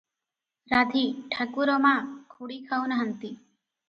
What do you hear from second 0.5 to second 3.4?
ରାଧୀ- ଠାକୁର ମା, ଖୁଡ଼ି ଖାଉ ନାହାନ୍ତି।